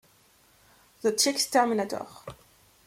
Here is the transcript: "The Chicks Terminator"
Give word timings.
"The 1.03 1.11
Chicks 1.11 1.45
Terminator" 1.45 2.07